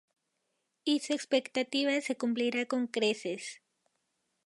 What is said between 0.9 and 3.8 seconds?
su expectativa se cumplirá con creces.